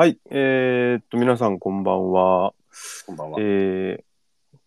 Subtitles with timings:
[0.00, 2.54] はい、えーっと、皆さんこんばんは。
[3.04, 3.38] こんばんは。
[3.38, 4.02] えー、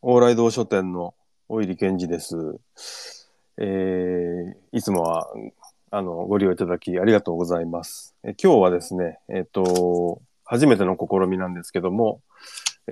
[0.04, 1.16] 往来堂書店の
[1.50, 3.32] 大入健二です。
[3.58, 5.28] えー、いつもは、
[5.90, 8.16] あの、ご利用いただきありがとうございます。
[8.24, 12.22] え今日はですね、えーっと、初めての試みなんですけども、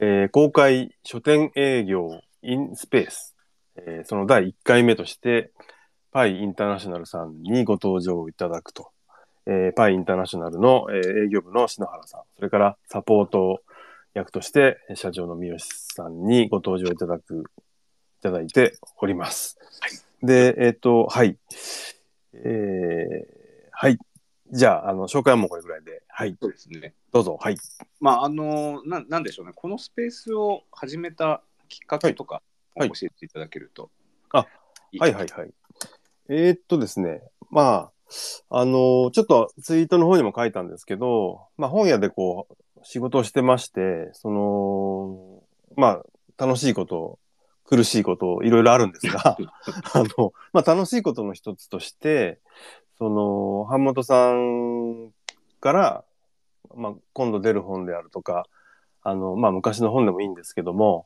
[0.01, 3.35] えー公開書店営業 in スペース、
[3.75, 5.51] えーその第1回目として、
[6.11, 8.89] パイインターナショナルさんにご登場いただくと。
[9.45, 13.61] えーパイインターナショナルの、えー営業部の篠原さん、それからサポート
[14.13, 17.43] 役としてえー社長の三好さんにご登場いただく、
[18.19, 19.57] いただいております。
[20.21, 21.37] で、えっ、と、はい。
[22.33, 23.97] えーはい。
[24.51, 26.03] じゃあ、あの、紹介はもうこれぐらいで。
[26.07, 26.37] はい。
[26.39, 26.93] そうですね。
[27.11, 27.37] どうぞ。
[27.41, 27.57] はい。
[27.99, 29.53] まあ、あの、ななんでしょうね。
[29.55, 32.43] このスペースを始めたきっかけとか、
[32.75, 33.89] はい教えていただけると。
[34.31, 34.45] あ
[34.91, 35.53] いいはいはいはい。
[36.29, 37.91] えーっとですね、まあ、
[38.49, 45.43] あのちょっとツイートの方にも書いたんですけど、まあ本屋でこう、仕事をしてまして、その、
[45.75, 46.01] ま
[46.37, 47.19] あ、楽しいこと、
[47.65, 49.37] 苦しいこと、いろいろあるんですが、
[49.93, 52.39] あの、まあ楽しいことの一つとして、
[52.97, 55.11] その、版元さん
[55.59, 56.03] から、
[56.75, 58.47] まあ今度出る本であるとか、
[59.03, 61.05] あの、まあ昔の本でもいいんですけども、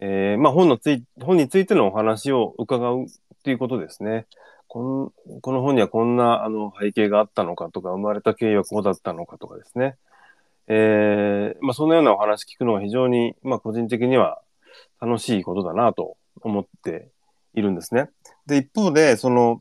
[0.00, 3.06] えーまあ本のつい、本についてのお話を伺うっ
[3.42, 4.26] ていうことですね。
[4.72, 9.96] こんこの本にはこんなあの背景があったのかとか、生まれた経緯はこうだったのかとかですね。
[10.68, 14.40] えーまあそのようなお話聞くのが非常に、まあ個人的には
[15.00, 17.10] 楽しいことだなと思って
[17.52, 18.10] いるんですね。
[18.46, 19.60] で、一方で、その、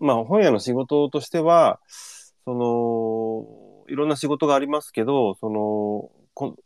[0.00, 1.80] まあ本屋の仕事としては、
[2.44, 6.56] その、いろんな仕事がありますけど、その、こ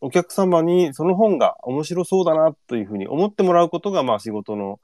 [0.00, 4.80] お客様にその本が面白そうだなというふうに思ってもらうことが、まあ仕事の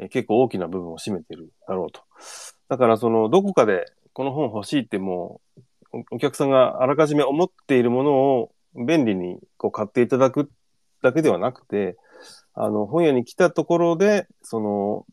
[0.00, 2.00] え結構大きな部分を占めてるだろうと。
[2.68, 5.40] だからその、どこかでこの本欲しいっても
[5.92, 10.50] う、お客さんがあらかじめ思っているものを便利にこう買っていただく
[11.02, 11.96] だけではなくて、
[12.54, 15.06] あの、本屋に来たところで、その、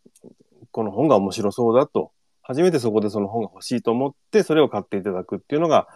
[0.71, 2.11] この本が面白そうだと、
[2.41, 5.87] 初めてそこでその本が欲しいと思って、それを買っていただくっていうのが、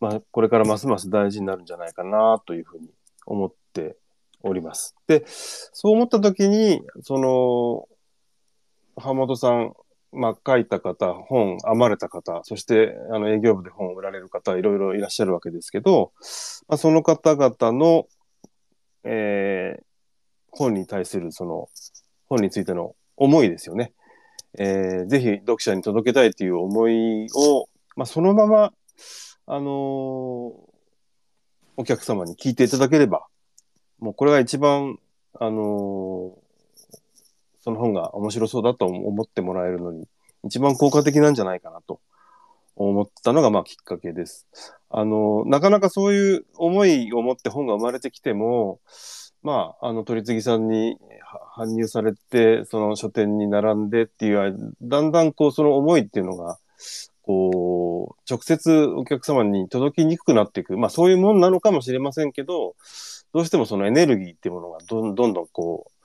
[0.00, 2.88] まあ、これからますます大事になるんじゃないかなというふうに
[3.26, 3.96] 思って
[4.42, 4.94] おります。
[5.06, 7.88] で、そう思ったときに、その、
[8.98, 9.74] 浜本さん、
[10.12, 16.12] まあ、書いた方、本編まれた方、そして、あの、営業部で本を売られる方、いろいろいらっしゃるわけですけど、
[16.66, 18.06] まあ、その方々の、
[19.04, 19.88] えー
[20.50, 21.68] 本に対する、その、
[22.26, 23.92] 本についての思いですよね。
[24.58, 28.72] えーぜひ読者に届けたいという思いを、まあ、そのまま、
[29.46, 30.68] あのー
[31.76, 33.26] お客様に聞いていただければ、
[34.00, 34.98] もうこれが一番、
[35.38, 36.47] あのー
[37.68, 40.08] その本が面白そうだと思ってもらえるのに、
[40.42, 42.00] 一番効果的なんじゃないかなと
[42.76, 44.46] 思ったのが、まあ、きっかけです。
[44.88, 48.80] あの、なかなかそういう思いを持って本が生まれてきても、
[49.42, 50.96] まあ、あの、取次さんに
[51.54, 56.58] 搬入されて、その書店に並んでっていう、だんだんこう、その思いっていうのが、
[57.20, 60.78] こう、直接お客様に届きにくくなっていく。
[60.78, 62.76] まあ、そういうもんなのかもしれませんけど、
[63.34, 65.97] どうしてもそのエネルギーっていうものがどんどんどんこう、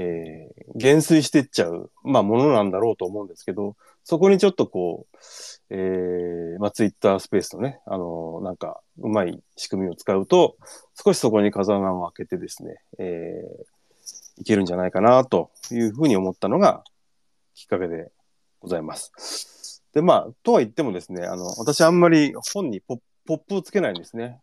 [0.00, 5.16] えー減衰してっちゃう、まあ、ものなんだろうと思うんですけど、そこにちょっとこう、
[5.70, 10.56] えーまあ、ツイッタースペースのね、あのなんか、うまい仕組みを使うと、
[11.04, 13.64] 少しそこに風穴を開けてですね、えー
[14.38, 16.82] いけるんじゃないかな、というふうに思ったのが
[17.54, 18.10] きっかけで
[18.60, 19.82] ございます。
[19.92, 24.40] で、まあ、とは言ってもですね、あの、私あんまり本にポッポップをつけないんですね。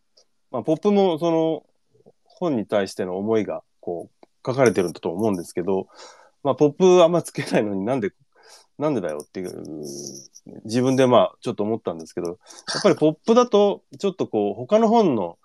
[0.52, 1.64] まあ、ポップもその、
[2.24, 4.17] 本に対しての思いが、こう、
[4.48, 5.88] 書かれてるんだと思うんですけど、
[6.42, 8.12] まあ、ポップあんまつけないのになんで、
[8.78, 9.82] なんでだよっていう、
[10.64, 12.34] 自分でまあ、ちょっと思ったんですけど、や
[12.78, 15.38] っぱりポップだと、ちょっとこう、他の本の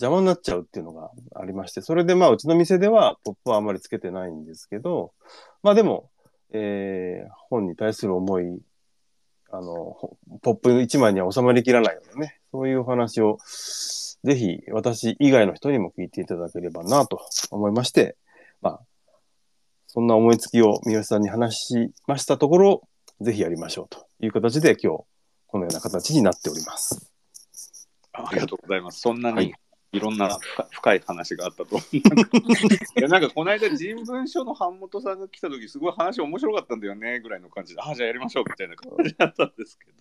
[0.00, 5.12] 邪魔になっちゃうっていうのがありまして、それでまあ、うちの店ではポップはあんまりつけてないんですけど、
[5.62, 6.10] まあでも、
[6.52, 8.60] えー本に対する思い、
[9.50, 9.96] あの、
[10.42, 13.38] ポップ一枚には収まりきらないようなね、そういうお話を、
[14.24, 17.20] ぜひ私以外の人にも聞いていただければなと
[17.50, 18.16] 思いまして、
[18.66, 18.80] まあ、
[19.86, 22.88] そんな思いつきを三好さんに話しましたところ、
[23.20, 25.04] ぜひやりましょうという形で今日、
[25.46, 27.12] このような形になっております。
[28.12, 29.00] あありがとうございます。
[29.00, 29.54] そんなはいに
[29.92, 31.76] いろんな深深い話があったと。
[31.94, 32.02] い
[33.00, 39.92] やなんかこの間人文書の版元さんが来た時すごい話面白かったんだよねぐらいの感じで、ああ、じゃあやりましょうみたいな感じだったんですけど。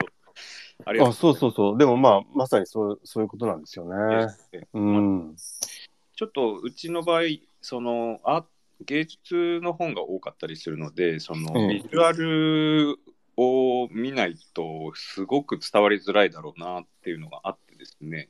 [0.85, 1.77] ありがとあ、そうそうそう。
[1.77, 4.27] でもまあ、まさにそうそういうことなんですよね。
[4.73, 5.35] ううん。
[6.15, 7.21] ちょっとうちの場合、
[7.61, 8.45] そのあ
[8.81, 12.98] 芸術の本が多かったりするので、そのええビジュアル
[13.38, 18.30] を見ないとすごく伝わりづらいだろうなっていうのがあってでですね、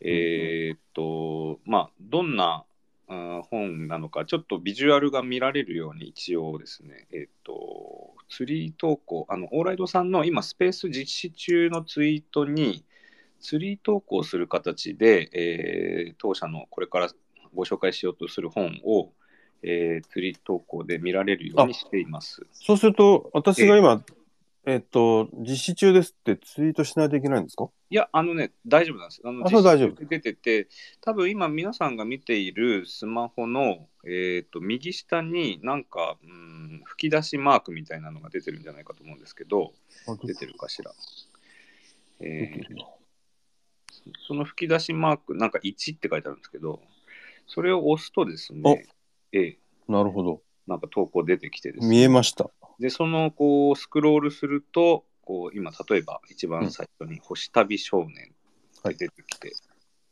[0.00, 2.64] えーっと、まあ、どんな
[3.08, 12.84] あ本なのか、ちょっとビジュアルが見られるように一応ですね、えーっと、ツリー投稿、あの、オーライドさんの今、スペース実施中のツイートに、
[13.40, 17.08] ツリー投稿する形で、えー当社のこれから
[17.54, 19.12] ご紹介しようとする本を、
[19.62, 22.46] えー、ツリー投稿で見られるようにしています。
[22.52, 24.04] そうすると、私が今、
[24.64, 27.68] えっと、実施中ですってツイートしないといけないんですか？
[27.88, 29.20] いや、あのね、大丈夫なんです。
[29.24, 30.68] あのあそう大丈夫出てて、
[31.00, 39.72] 多分今皆さんが見ているスマホの、えー、と右下になんか、うん、吹き出しマークみたいなのが出てるんじゃないかと思うんですけど、
[40.24, 40.92] 出てるかしら。
[42.20, 42.76] えー
[44.28, 46.80] その吹き出しマーク、なんか1って書いてあるんですけど、
[47.48, 48.86] それを押すとですね、
[49.36, 50.40] ええなるほど。
[50.66, 52.50] なんか投稿出てきてですね見えました。
[52.80, 58.32] で、そのこうスクロールすると、こう今、例えば一番最初に星旅少年
[58.82, 59.52] が出てきて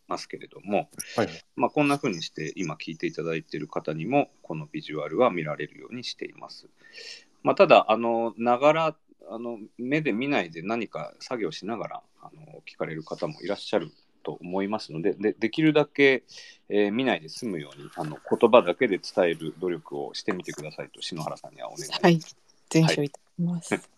[0.07, 1.29] ますけれども、はい。
[1.57, 6.69] まあ、こんな風にして今聞いていただいている方にもこのビジュアルは見られるようにしています。
[7.43, 8.97] まあ、ただ、あの、ながら、
[9.31, 13.91] あの目で見ないで何か作業しながらあの聞かれる方もいらっしゃる
[14.25, 16.25] と思いますので、でできるだけ、
[16.69, 22.03] えー見ないで済むようにあの言葉だけで伝える努力をしてみてくださいと篠原さんにはお願いします。
[22.03, 22.21] はい、
[22.71, 23.91] 全書いただきます。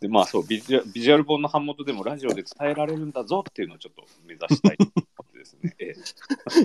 [0.00, 4.92] でまあそうビジュアビジュアル本の版元でもラジオで伝えられるんだぞっていうのをちょっと目指したいと思
[5.22, 5.74] ってですね。
[5.80, 5.94] え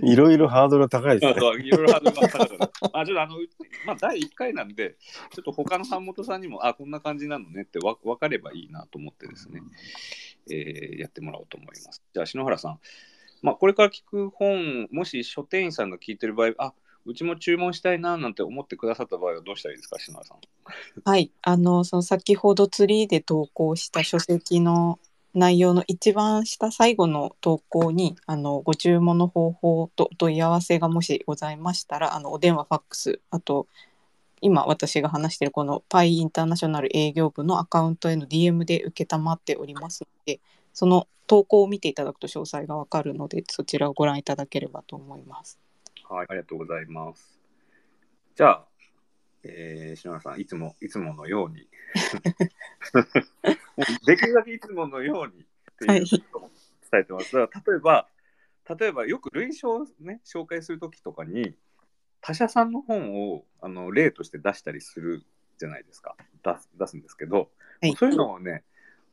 [0.03, 1.31] えいろいろハードル高いですね。
[1.65, 2.99] いろいろハードルが高かった。
[2.99, 3.47] あ、ちょっとあの、う
[3.85, 4.95] まあ、第1回なんで、
[5.33, 9.61] ちょっと他の版元さんにも、あ、こんな感じなのねってわ分かればいいなと思ってですね、
[10.49, 12.01] えーやってもらおうと思います。
[12.13, 12.79] じゃあ、篠原さん、
[13.41, 16.73] まあ、これから聞く本、もし書店員さんが聞いてる場合、あ、
[17.05, 20.39] うちも注文したいななんて思ってくださった場合はどうしたらいいですか、篠原さん？
[21.03, 24.97] はい、あのその先ほどツリーで投稿した書籍の
[25.35, 33.67] 内容の一番下最後の投稿にあのご注文の方法とお問い合わせがもしございましたらあのお電話ファックスあと
[34.41, 40.39] 今私が話しているこのパイインターナショナル営業部のアカウントへの DM で承っておりますので
[40.73, 45.59] その投稿を見ていただくと詳細がわかるのでそちらをご覧いただければと思います。
[46.07, 47.39] はい、ありがとうございます。
[48.35, 48.65] じゃあ、
[49.43, 51.65] えー、篠原さん、いつも、いつものように、
[54.05, 55.45] できるだけいつものようにっ
[56.03, 56.49] ていうことを
[56.91, 57.35] 伝えてます。
[57.35, 58.07] だから例えば、
[58.77, 61.55] 例えばよく類書をね、紹介するときとかに、
[62.25, 65.23] 他社さんの本をあの例として出したりする
[65.59, 66.15] じゃないですか。
[66.43, 67.49] 出す出すんですけど、
[67.81, 68.63] はいそういうのをね、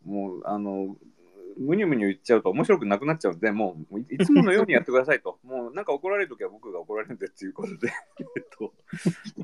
[0.07, 0.97] もう、あの、
[1.59, 5.39] むにゅむにゅ言っちゃうと面白くなくなっちゃうので、もういいつものようにやってくださいと。
[5.45, 8.73] もうなんか怒られるときは僕が怒られるんでっていうことで、 えっと、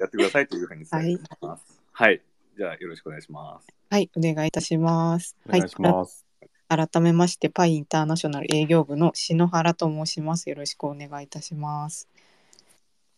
[0.00, 1.82] やってくださいというふうに伝えてます。
[1.92, 2.22] はい。
[2.56, 3.68] じゃあよろしくお願いします。
[3.90, 5.36] はい、お願いいたします。
[5.46, 6.24] お願いします。
[6.68, 10.48] 改めましてパイインターナショナル営業部の篠原と申します。
[10.48, 12.08] よろしくお願いいたします。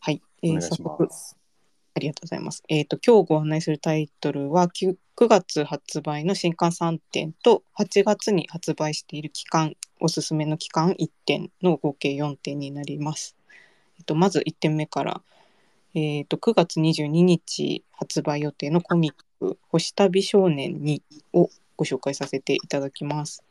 [0.01, 1.09] はい、早速。
[1.95, 2.63] ありがとうございます。
[2.69, 13.37] えっ、と今日ご案内するタイトルは 9, 9月発売の新刊3点と8月に発売している期間おすすめの期間1点の合計4点になります。
[13.99, 15.23] えっ、とまず1点目から。
[15.93, 21.03] えー、と9月22日発売予定のコミック「星旅少年2」
[21.35, 23.43] をご紹介させていただきます。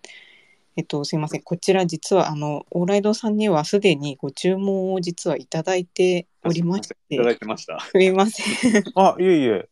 [0.80, 1.42] えっと、すいません。
[1.42, 7.81] こちら実は、あの、オーライドさんにはすでにご注文を実はいただいておりましいただて、いてました。
[7.81, 8.45] すみません。
[8.95, 9.68] あ、いえいえ。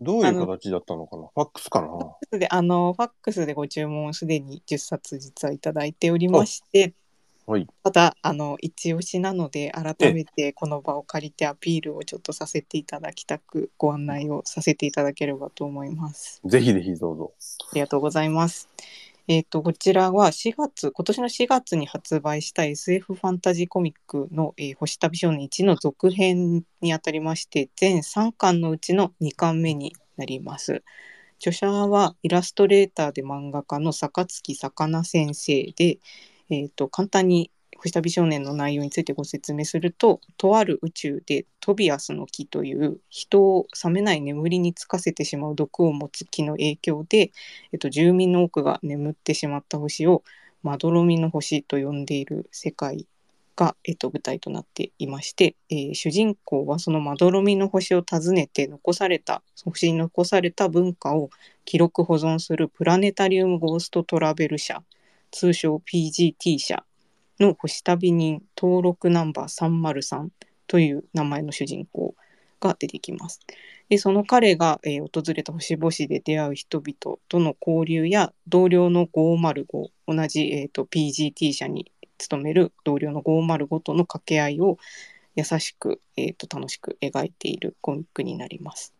[0.00, 1.28] どういう形だったのかな？
[1.34, 2.38] ファックスかな？
[2.38, 6.94] で、あの、ファックスでご注文をすでに10冊実はいただいておりまして、
[7.44, 7.66] はい。
[7.84, 16.40] ただ、あの、一押しなので、改めてこの場を借りてアピールをちょっとさせていただきたく、ご案内をさせていただければと思います。
[16.46, 17.32] ぜひぜひどうぞ。
[17.72, 18.68] ありがとうございます。
[19.28, 30.84] えっ、と、こちらは4月、今年の4月に発売した SF ファンタジーコミックの、えー星旅少年1の続編にあたりまして、全3巻のうちの2巻目になります。
[31.40, 35.98] 著者はイラストレーターで漫画家の坂月さかな先生で、
[36.48, 47.32] えっ、と、簡単に星旅少年の内容についてご説明すると、とある宇宙でトビアスの木という人を冷めない眠りにつかせてしまう毒を持つ木の影響で、
[47.72, 50.22] えっと、住民の多くが眠ってしまった星を
[50.62, 53.06] まどろみの星と呼んでいる世界
[53.56, 61.30] が、えっと、舞台となっていまして、えー主人公はそのまどろみの星を訪ねて残された星に残された文化を
[61.64, 64.82] 記録保存するプラネタリウムゴーストトラベル社
[65.30, 66.85] 通称 PGT 社。
[67.40, 70.28] の星旅人登録ナンバー303
[70.66, 72.14] という名前の主人公
[72.60, 73.40] が出てきます。
[73.88, 84.78] でその彼が、えー訪れた星々で出会う人々との交流や同僚の505同じ、えー、と PGT 社に勤める同僚の505との掛け合いを
[85.36, 88.95] 優しく、えー、と楽しく描いているコミックになります。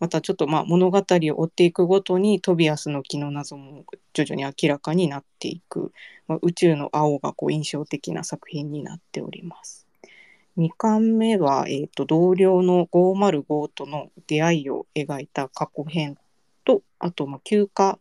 [0.00, 5.92] またちょっとまあ物語を追っていくごとにトビアスの木の謎も徐々に明らかになっていく、
[6.26, 9.86] まあ、宇宙の青がこう印象的な作品になっております。
[10.56, 16.16] 2巻目は、えー、と同僚の505との出会いを描いた過去編
[16.64, 17.98] とあとまあ休暇、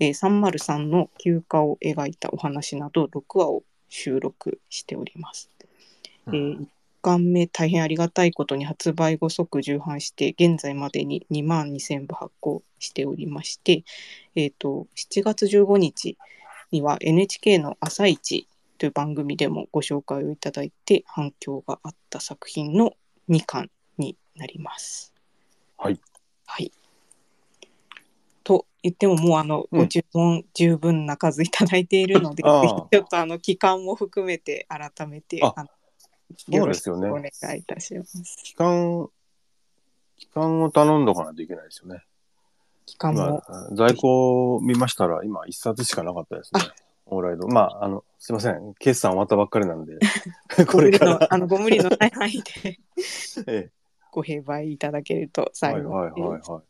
[0.00, 5.50] えー303の休暇を描いたお話など6話を収録しております。
[6.28, 6.66] えー1
[7.04, 13.84] 巻目大変ありがたいことに発売後即重版して現在までに2万2000部発行しておりまして、
[14.34, 16.16] えー、と7月15日
[16.70, 22.94] には NHK の「朝一という番組でもご紹介をいただいて反響があった作品の
[23.28, 25.12] 2巻になります。
[25.76, 26.00] はい。
[26.46, 26.72] はい。
[28.42, 35.68] と言ってももうあのうんご注文十分な数いただいているので、ああぜひちょっとあの期間も含めて改めてああの
[36.36, 38.22] そうですよねお願いいたします。
[38.44, 39.08] 期間、
[40.16, 42.04] 期間を頼んどかないといけないですよね。
[42.86, 46.60] 期間も今、在庫を見ましたら、今一冊しかなかったですね。
[47.06, 47.46] オーライド。
[47.48, 48.74] まあ、あの、すいません。
[48.78, 49.98] 決算終わったばっかりなんで、
[50.70, 51.18] これから。
[51.18, 52.78] のあのご無理のない範囲で
[53.46, 53.70] え
[54.10, 56.62] ご併売いただけるとえ、はい幸はいいはいはい。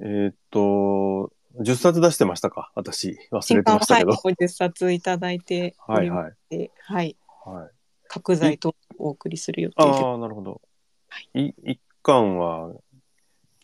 [0.00, 2.72] えーっと、10冊出してましたか？
[2.74, 4.12] 私、忘れてましたけど。
[4.12, 6.70] 50冊いただいてはいはい。
[6.86, 7.70] はい、はい。
[8.14, 9.74] 角材とお送りする予定。
[9.78, 10.60] ああ、なるほど。
[11.34, 12.70] い一巻は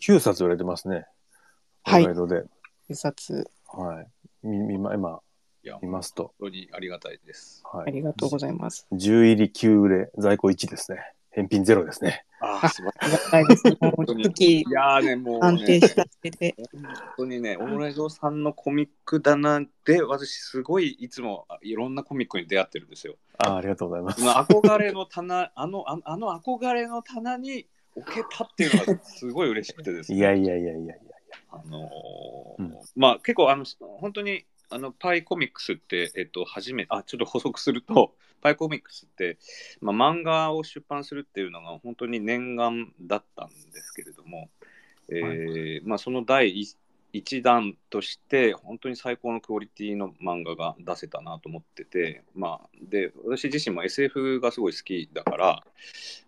[0.01, 1.07] 9冊売れてますね。
[1.85, 2.45] はいオーライドで。
[2.91, 4.07] 10冊はい。
[4.43, 5.21] みみま今
[5.63, 6.35] いや、見ますと。
[6.41, 7.63] 本当にありがたいです。
[7.65, 7.89] はい。
[7.89, 8.89] ありがとうございます。
[8.93, 10.99] 10入り9売れ、在庫1ですね。
[11.33, 12.25] 返品ゼロですね。
[12.41, 13.65] ああ素晴ありがたいです。
[13.81, 16.55] もう当に月いやーね、もう、ね、安定した手で。
[16.73, 16.83] 本
[17.19, 23.17] 当にね、オーライドさんのコミック棚で、私、すごいいつもいろんなコミックに出会ってるんですよ。
[23.39, 30.19] ああありがとうございます憧れの棚、あの、ああの憧れの棚に置けたっていうのがすごい嬉しくてですね。
[30.19, 30.95] いやいやいやいやいや。
[31.53, 33.65] あのーうんまあ結構あの
[34.01, 39.37] 本当にあのパイコミックスって、えっと、初めあちょっと補足すると パイコミックスって、
[39.81, 44.49] まあ、漫画を出版するっていうのが本当に念願だったんですけれども、
[45.11, 46.77] えーまあ、その第一
[47.13, 55.65] 一弾として本当に最高のクオリティの漫画が出せたなと思ってて、まあ、で私自身も SF がすごい好きだから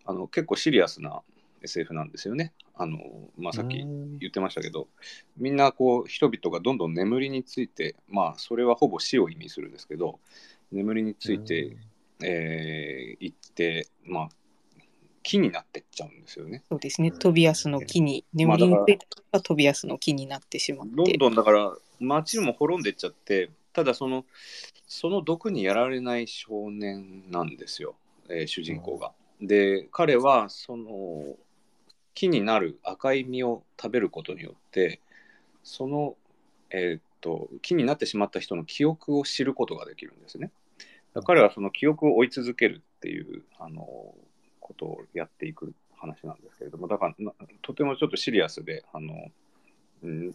[0.05, 1.23] あの結構シリアスな
[1.63, 2.53] SF なんですよね。
[2.75, 2.99] あの
[3.39, 4.89] まあ、さっきうん言ってましたけど
[5.37, 10.19] みんなこう人々がどんどん眠りについてまあそれはほぼ死を意味するんですけど
[10.73, 11.77] 眠りについて、
[12.23, 14.29] えー、行ってまあ
[15.23, 16.63] 木になってっちゃうんですよね。
[16.69, 17.13] そうですね。
[17.13, 20.95] トビアスの木に、眠りについたのがトビアスの木になってしまって。
[20.97, 24.25] どんどんだから街も滅んでっちゃってただその
[24.87, 27.95] その毒にやられない少年なんですよ、
[28.29, 29.13] えー主人公が。
[29.41, 31.37] で彼はその
[32.15, 35.01] 木になる赤い実を食べることによって
[35.63, 36.17] その、
[36.71, 40.51] えーっと木になってしまった人の記憶を知ることができるんですね。
[41.25, 43.87] 彼はその記憶を追い続けるっていうあの
[44.61, 49.31] ことをやっていく話なんですけれどもだからとてもちょっとシリアスであの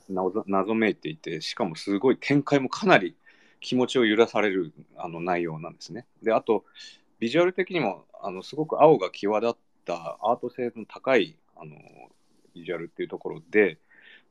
[0.09, 3.15] 謎謎めいていてしかもすごい展開もかなり
[3.59, 6.05] 気持ちを揺らされるあの内容なんですね。
[6.21, 6.63] であと
[7.19, 11.75] ビジュアル的にもあのすごく青が際立ったアート性の高いあの
[12.53, 13.77] ビジュアルっていうところで、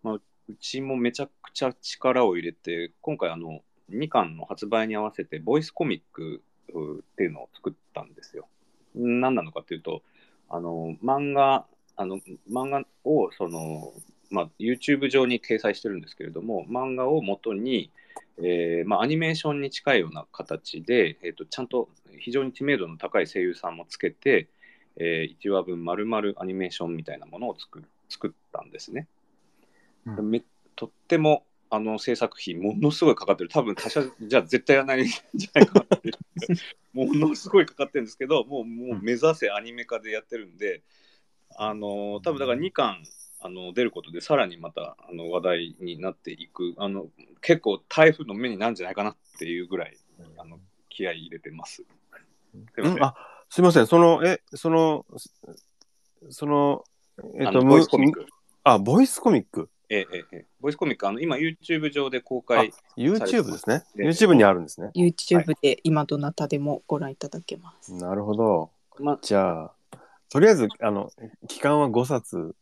[0.03, 0.23] まあ、う
[0.61, 8.49] ちもめちゃくちゃ力を入れて今回あの2巻の発売に合わせてボイスコミックっていうのを作ったんですよ。
[8.95, 10.03] 何なのかっていうと
[10.49, 11.67] あの漫画
[11.97, 12.19] あの
[12.51, 13.93] 漫画をその
[14.31, 17.91] まあ、YouTube 上に掲載してるんですけれども漫画を元に、
[18.39, 24.49] えーまあ、アニメーションに近いような形で、えー、とちゃんと非常に知名度の高い声優さんもつけて、
[24.97, 29.09] え1話分丸々アニメーションみたいなものを作る作ったんですね。
[30.07, 30.31] うん。
[30.31, 30.43] め
[30.75, 33.51] とってもあの制作費ものすごいかかってる。
[33.51, 36.13] 多分他社じゃ絶対やらないんじゃないかなって
[36.93, 40.83] ものすごいかかってるんですけどもうもう目指せアニメ化でやってるんで
[41.57, 43.03] あの多分だから2巻
[43.41, 46.75] あの出ることでさらにまたあの話題になっていく。
[46.79, 47.07] あの
[47.41, 49.97] 結構台風の目になるんじゃないかなっていうぐらい
[50.39, 51.77] あの気合い入れてます。
[51.77, 53.15] すいませんうんあ、
[53.49, 53.87] すいません。
[53.87, 55.07] その、え、その、
[56.31, 56.85] その、
[57.39, 58.27] えっと、ボイスコミッむク。
[58.65, 59.71] あ、ボイスコミック？
[59.89, 63.85] ええええええボイスコミックあの今 YouTube 上で公あ開、YouTube ですね。
[63.95, 64.91] で YouTube にあるんですね。
[64.97, 67.93] YouTube で今どなたでもご覧いただけます。
[67.95, 68.71] なるほど。
[68.99, 69.73] まじゃあ、
[70.29, 71.11] とりあえず、あの、
[71.47, 72.57] 期間は5冊、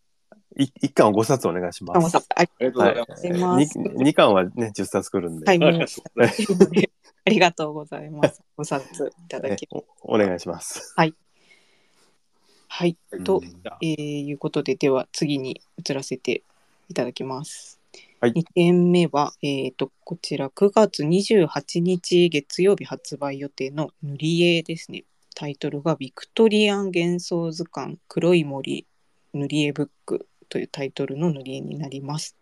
[0.56, 1.96] い一巻は5冊お願いします。
[1.96, 3.78] あもうさありがとうございます。
[3.78, 6.92] 二巻はね、10冊来るんで、はい、もうありがとうございます
[7.26, 8.42] ありがとうございます。
[8.56, 9.66] ご冊いただえき。
[9.70, 10.92] おお願いします。
[12.68, 12.96] はい。
[13.24, 13.40] と、う
[13.82, 16.42] えーいうことで、では次に移らせて
[16.88, 17.80] いただきます。
[18.20, 25.04] はい2点目は、えー、とこちら9月28日月曜日発売予定の塗り絵ですね。
[25.34, 28.86] タイトルが「ビクトリアン幻想図鑑黒い森
[29.34, 32.36] 塗り絵ブック」というタイトルの塗り絵になります。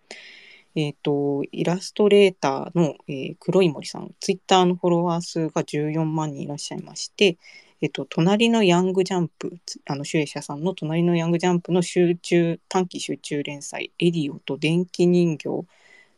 [0.75, 7.37] えっ、と、イラストレーターの、えー黒い森さん、ツイッターのフォロワー数が14万人いらっしゃいまして、
[7.83, 15.49] えっと、となりのヤングジャンプ、あの、集英社さんのとなりのヤングジャンプの集中、短期集中連載、エリオと電気人形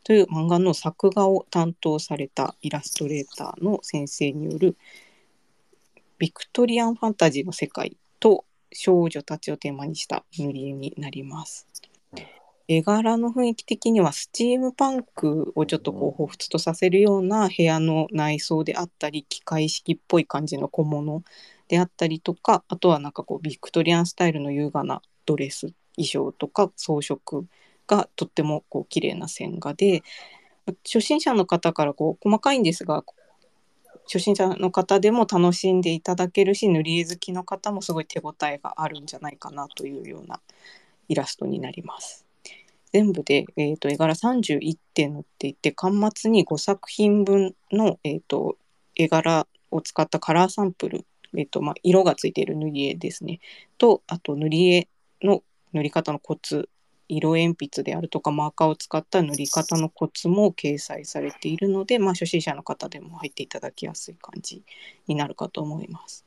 [0.05, 4.77] という漫画の作画を担当されたイラストレーターの先生による、
[6.19, 11.67] ビクトリアンファンタジーの世界と少女たちをテーマにした塗り絵になります。
[12.67, 21.23] 絵柄の雰囲気的にはスチームパンクをちょっとこう彷彿とさせるような部屋の内装であったり機械式っぽい感じの小物
[21.69, 27.45] であったりとかあとはなんかこうビクトリアンスタイルの優雅なドレス衣装とか装飾
[27.87, 30.03] がとってもこう綺麗な線画で
[30.85, 33.05] 初心者の方からこう細かいんですが
[34.07, 40.41] 初心者の方でも楽しんでいただけるし塗り絵好きの方もすごい手応えがあるんじゃないかなというような
[41.09, 42.25] イラストになります。
[42.93, 48.57] 全部で、えー、と絵柄31点載っていて巻末に5作品分の、えー、と
[48.95, 51.05] 絵柄を使ったカラーサンプル、
[51.37, 53.41] えーとまあ、色がついている塗り絵ですね
[53.79, 54.89] とあと塗り絵
[55.23, 55.43] の
[55.73, 56.69] 塗り方のコツ
[57.17, 64.63] 色鉛筆であるとかマーカーを使った塗り方のコツも掲載されているので、まあ、初心者の方でも入っていただきやすい感じ
[65.07, 66.25] になるかと思います。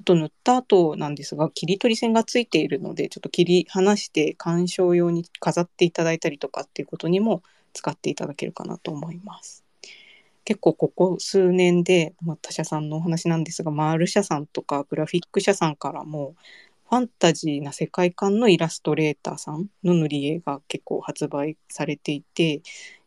[0.00, 7.42] あと塗った後なんですが切り取り線がついているのでちょっと切り離して鑑賞用に飾っていただいたりとかっていうことにも
[7.74, 9.64] 使っていただけるかなと思います。
[10.44, 16.34] 結構ここ数年で、まあ、他社さんのお話なんですがマール社さんとかグラフィック社さんからも
[16.90, 22.62] ファンタジーな世界観のイラストレーターさんの塗り絵が結構発売されていて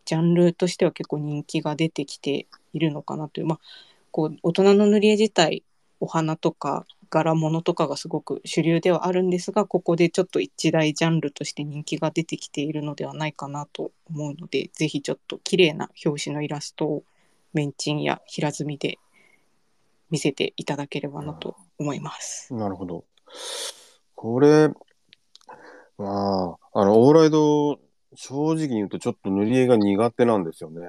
[0.05, 3.59] ジャンルとしては結構人気が出てきているのかなという、まあ、
[4.11, 5.63] こう大人の塗り絵自体
[5.99, 17.03] お花とか柄物とかがすごく主流ではあるんですがここでちょっと一大ジャンルとして人気が出てきているのではないかなと思うのでぜひちょっと綺麗な表紙のイラストを
[17.51, 18.97] メンチンや平積みで
[20.09, 22.53] 見せていただければなと思います。
[22.53, 23.03] なるほど。
[24.23, 24.69] これ、
[25.97, 27.77] まあ、あの、オーライド、
[28.15, 30.79] 正直に言うとちょっと塗り絵が苦手なんですよね。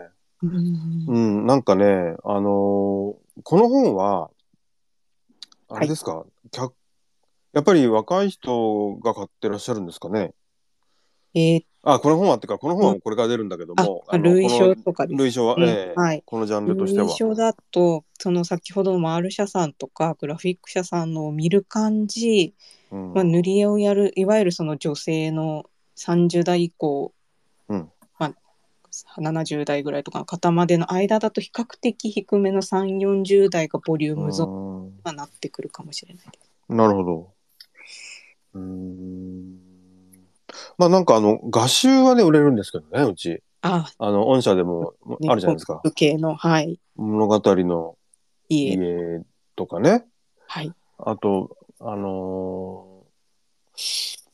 [0.41, 1.05] うん。
[1.09, 4.31] うん、なんかね、あのーこの本は、
[5.69, 6.75] あれですか、客
[7.53, 10.33] やっぱり若い人が買ってらっしゃるんですかね？
[11.35, 11.65] えー。
[11.83, 16.23] あ、この本はっていうか、この本はこれから出るんだけども、あの類書とかこですの類書は、ねええはい。
[16.25, 17.07] このジャンルとしては。
[17.07, 17.17] 印。
[17.17, 22.55] 象だとその先ほどのマール社さんとかグラフィック社さんのを見る感じ、
[22.95, 25.65] うんまあ、塗り絵をやるいわゆるその女性の
[25.97, 27.13] 30代以降、
[27.69, 36.51] うんまあ、70代ぐらいとかの方までの間だと比較的低めの3 4 0代がボリュームゾーンなってくるかもしれないです。
[36.69, 37.33] なるほど。
[38.55, 39.59] うーん。
[40.79, 43.43] まあなんかあの、画集はね、売れるんですけどね、うち。
[43.61, 45.75] ああの、御社でもねあるじゃないですか。
[45.75, 47.97] ポップ系のはい物語の
[48.49, 49.23] 家、家
[49.57, 50.07] とかね。
[50.47, 52.95] はいあと、あのー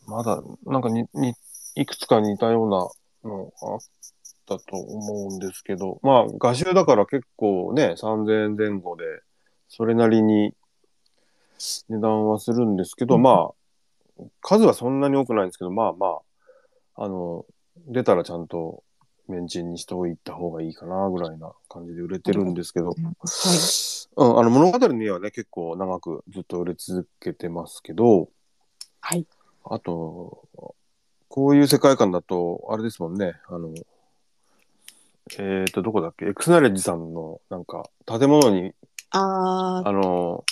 [0.07, 1.35] まだ、なんかに、に、
[1.77, 3.79] いくつか似たようなのあっ
[4.47, 9.05] たと思うんですけど、まあ、画集だから結構ね、3000円前後で、
[9.69, 10.53] それなりに
[11.89, 13.23] 値段はするんですけど、うん。
[13.23, 13.51] ま
[14.19, 16.19] あ、数はそんなに多くないんですけど、まあま
[16.97, 17.47] あ、あの、
[17.87, 18.83] 出たらちゃんと
[19.29, 22.97] メンチンにしておいた方がいいかな、ぐらいな感じで売れてるんですけど、はい
[24.21, 28.29] うん、あの物語の家はね、結構長くずっと売れ続けてますけど、
[29.01, 29.27] はい
[29.65, 30.47] あと、
[31.29, 33.73] こういう世界観だと、あれですもんね、あの、
[35.39, 38.73] えっ、と、どこだっけ、エクスナレッジさんの、なんか、建物に、
[39.11, 40.45] あーあの、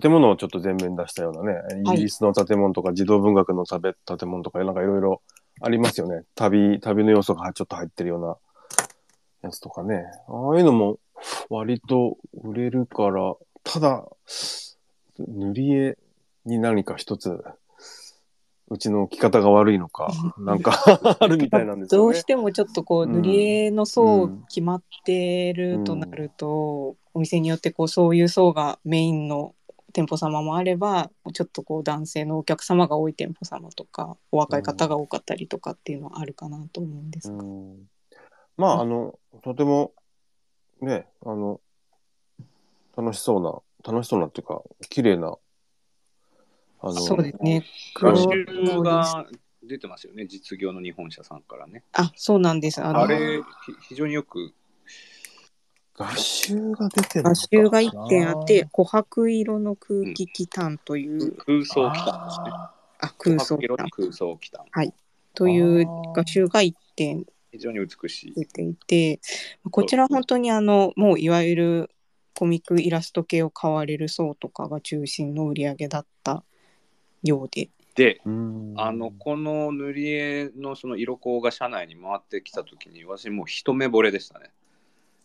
[0.00, 3.94] 建物をちょっと全面出したようなね、はいイギリスの建物とか、児童文学の建
[4.26, 5.20] 物とか、なんかいろいろ
[5.60, 6.24] ありますよね。
[6.34, 8.36] 旅、旅の要素がちょっと入ってるような
[9.42, 10.04] やつとかね。
[10.28, 10.98] ああいうのも
[11.48, 14.06] 割と売れるから、ただ、
[15.18, 15.98] 塗り絵
[16.44, 17.42] に何か一つ、
[18.68, 20.72] うちの置き方が悪いのか、なんか
[21.20, 22.06] あるみたいなんですよね。
[22.06, 22.24] どうし。
[22.24, 23.12] てもちょっとこううん。
[23.12, 29.54] 塗り絵の層うん決まってるとなると、お店によってこうそういう層がメインの
[29.92, 37.88] 店舗様もあればちょっとこう男性のお客様が多い店舗様とかお若い方が多かったりとかっていうのはあるかなと思うんですが、うん。
[38.56, 39.92] まあ、あの、とても、
[40.80, 41.60] ね、あの、
[42.96, 45.36] 楽しそうな、楽しそうなっていうか、綺麗な、
[46.80, 47.64] あの、そうですね。
[47.94, 48.44] 画黒集
[48.82, 49.26] が
[49.62, 51.82] 出てますよね、実業の日本社さんからね。
[51.92, 52.82] あそうなんです。
[52.82, 54.52] あのあれ、ひ非常によく、
[55.94, 57.30] 画集が出てるのか。
[57.30, 62.50] 画集が1点あって琥珀色の空気気炭という、空想機関ですね。
[62.98, 64.66] あ空想空想機関。
[65.34, 68.34] という画集が1点非常に美しい。
[68.34, 69.20] 出ていて
[69.70, 71.90] こちらは本当にあのもういわゆる
[72.34, 76.44] コミックイラスト系を買われる層とかが中心の売り上げだった
[77.22, 84.50] ようでで、うんあの、この塗り絵のその色光が社内に回ってきたときに、私もう一目惚れでしたね。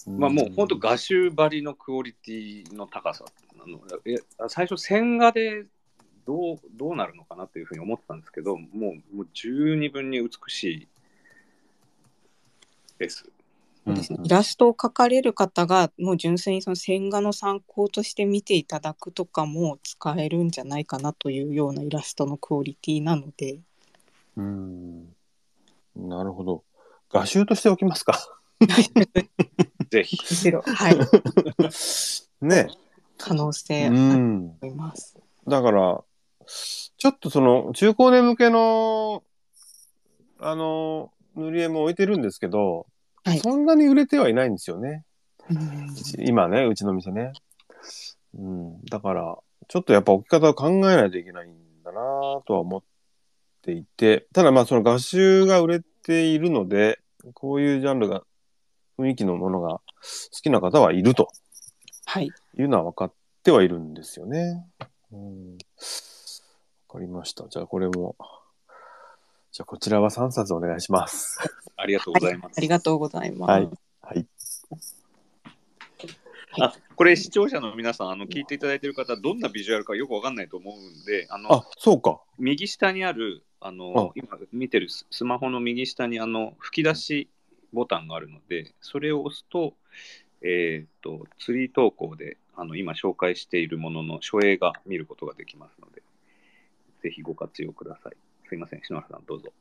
[0.07, 4.15] まあもう本当画集張りのクオリティの高さなのえ
[4.47, 5.65] 最初線画で
[6.25, 10.87] どうどうなるのかなっていうふうに思ってたんですけどもうもう十二分に美しい
[13.01, 13.25] です。
[13.85, 23.59] うんですねイラストを描かれる方がもう純粋にその線画の参考として見ていただくとかも使えるんじゃないかなというようなイラストのクオリティなので
[24.37, 25.15] うん。
[25.95, 26.63] なるほど。
[27.11, 28.17] 画集としておきますか。
[29.89, 30.17] ぜひ。
[30.29, 30.97] むしろはい
[32.45, 32.69] ね。
[33.17, 34.57] 可能性うあるん。
[34.59, 35.17] と思います。
[35.47, 36.03] だから、
[36.45, 39.23] ちょっとその、中高年向けの、
[40.39, 42.87] あの、塗り絵も置いてるんですけど、
[43.23, 45.03] はいそんなに売れてはいないんですよね。
[46.17, 47.33] 今ね、うちの店ね。
[48.37, 48.85] うん。
[48.85, 51.99] だから、ちょっとやっぱ置き方を考えないといけないんだな
[52.45, 52.81] とは思っ
[53.61, 56.99] ていて、ただまあその画集が売れているので、
[57.33, 58.23] こういうジャンルが、
[58.97, 59.81] 雰囲気のものが好
[60.43, 61.29] きな方はいると
[62.05, 64.65] はいいうのは分かってはいるんですよね。
[65.11, 65.53] うん。
[65.53, 65.57] わ
[66.89, 67.47] かりました。
[67.47, 68.15] じゃあこれも、
[69.51, 71.37] じゃあこちらは3冊お願いします。
[71.75, 72.53] ありがとうございます。
[72.57, 73.51] ありがとうございます。
[73.51, 73.69] はい
[74.01, 74.25] はい。
[76.59, 82.21] あこれ視聴者の皆さんあの聞いていただいている方どんなビジュアルかよくわかんないと思うんであのあ、そうか。
[82.39, 87.29] 右下にあるあの今見てるススマホの右下にあの吹き出し
[87.73, 89.73] ボタンがあるのでそれを押すと,、
[90.41, 96.01] えー、とツリー投稿であの今紹介しているものの書影が見ることができますので
[97.03, 98.13] ぜひご活用ください
[98.51, 99.53] すいません篠原さんどうぞ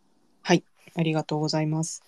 [0.43, 0.65] はい
[0.97, 2.03] ありがとうございます。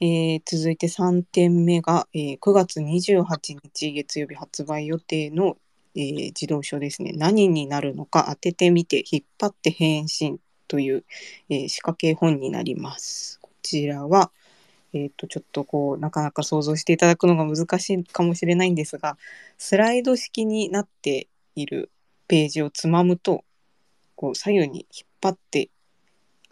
[0.00, 5.58] えー続いて3点目が、えー9月28日月曜日発売予定の、
[5.94, 7.12] えー児童書ですね。
[7.12, 11.04] 何になるのか当ててみて引っ張って変身という、
[11.50, 13.38] えー仕掛け本になります。
[13.42, 14.30] こちらは、
[14.94, 19.18] えー、とちょっとこうなかなか想像していただくのが難しいかもしれないんですが
[19.58, 21.90] スライド式になっている
[22.28, 23.44] ページをつまむと
[24.16, 25.68] こう左右に引っ張って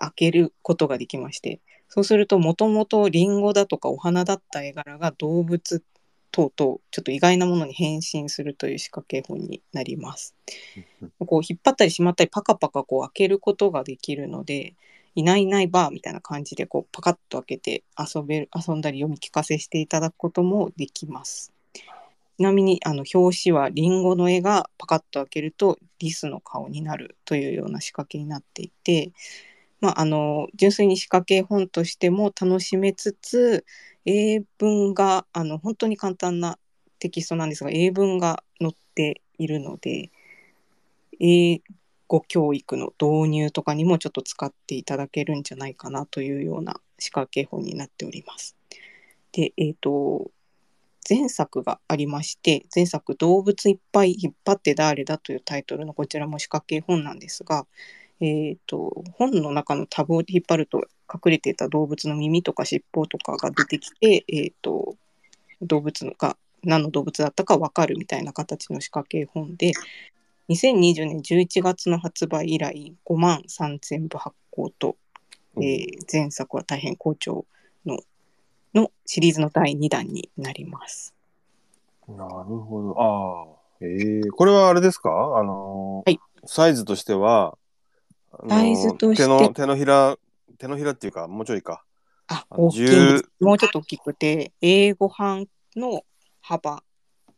[0.03, 5.83] 開けることができましてそうするともともとリンゴだとかお花だった絵柄が動物
[6.31, 10.35] 等々ちょっと意外なものに変身するという仕掛け本になります。
[11.19, 14.75] こう引っ張ったりしまったりパカパカこう開けることができるので
[15.15, 21.53] いないいないばーみたいな感じでこうパカッと開けて遊べる遊んだり読み聞かせしていただくこともできます。
[22.39, 29.13] ちなみにあの表紙はリンゴの絵がパカッと開けるとリスの顔になるというような仕掛けになっていて、
[29.83, 33.67] まあ、あの純粋に仕掛け本としても楽しめつつ
[34.07, 36.57] 英文があの本当に簡単な
[37.01, 40.13] テキストなんですが英文が載っているので
[41.19, 41.61] 英
[42.07, 48.57] 語教育の導入とかにもちょっと使っていただけるんじゃないかなというような仕掛け本になっております。
[49.33, 50.31] で、えっ、と
[51.09, 57.67] 前作がありまして前作「動物いっぱい引っ張って誰だ」というタイトルのこちらも仕掛け本なんですが、
[58.23, 64.95] えー、と本の中のタブを引っ張ると隠れていた動物の耳とか尻尾とかが出てきて、えー、と
[65.61, 69.73] 動物のが何の動物だったか分かるみたいな形の仕掛け本で
[70.49, 74.97] 2020年11月の発売以来5万3000部発行と、
[75.57, 77.45] えー前作は大変好調
[77.85, 77.99] の
[78.75, 81.15] のシリーズの第2弾になります。
[82.09, 83.01] なるほど。
[83.01, 83.63] ああ。
[83.81, 85.11] ええこれはあれですか？
[85.11, 87.57] あのーはいサイズとしては、
[88.33, 90.17] あのーサイズとして手の、手のひら、
[90.59, 91.85] 手のひらっていうか、もうちょいか。
[92.29, 93.45] あ、あ大きい。
[93.45, 96.05] もうちょっと大きくて、英語版の
[96.41, 96.83] 幅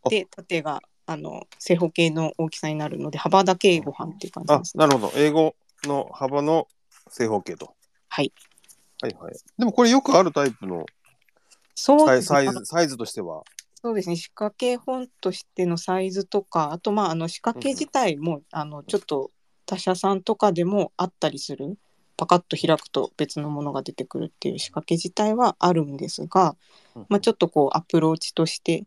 [0.08, 4.76] で、縦があの正方形の大きさになるので、幅だけ英語版っていう感じあで、す。
[4.76, 5.12] なるほど。
[5.16, 5.54] 英語
[5.84, 6.68] の幅の
[7.08, 7.74] 正方形と。
[8.08, 8.32] はい。
[9.02, 9.34] はいはい。
[9.58, 10.86] でもこれよくあるタイプの
[11.74, 13.42] そうねサイズ、サイズとしては。
[13.82, 19.30] そうですね仕掛け本としてのサイズとかあとまああの仕掛け自体も、あのちょっと
[19.66, 21.76] 他社さんとかでもあったりする？
[22.16, 26.54] パカッと開くと別のものが出てくるっていう仕掛け自体はあるんですが、
[26.94, 28.84] うんまあ、ちょっとこうアプローチとして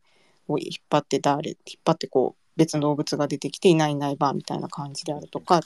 [0.47, 5.59] こう引っ張って誰引っ張ってこう別の動物が出てきていないいないばみたいな感じであるとか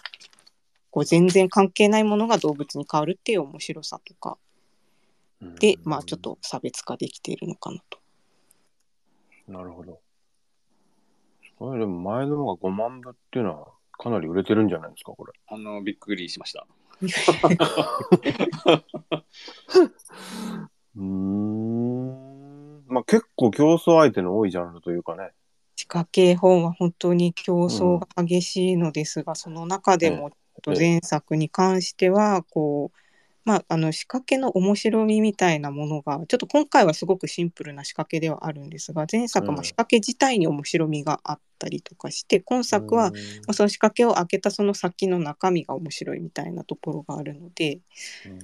[0.89, 4.37] こう全然関係ないものが動物に変わるっていう面白さとか
[5.59, 7.99] で、まあちょっと差別化できているのかなと。
[9.47, 9.99] なるほど。
[11.57, 13.67] これでも前の方が5万部っていうのは
[14.01, 15.33] かなり売れてるんじゃないですか、これ。
[15.47, 16.65] あの、びっくりしました。
[20.95, 22.83] うーん。
[22.87, 25.29] まあ結構競争相手の多いジャンルというかね。
[25.75, 30.31] 仕掛け本は本当に競争が激しいのですが、その中でも
[30.65, 32.97] 前作に関してはこう、
[33.43, 47.79] まあ、あの仕掛けの面白みみたいなものがちょっと今回はすごくシンプルな仕掛けではあるんですが前作うんも仕掛け自体に面白みがあったりとかして今作は、まあ、その仕掛けを開けたその先の中身が面白いみたいなところがあるので
[48.25, 48.39] うん